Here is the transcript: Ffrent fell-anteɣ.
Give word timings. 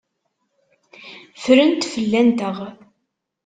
Ffrent 1.37 1.83
fell-anteɣ. 1.93 2.57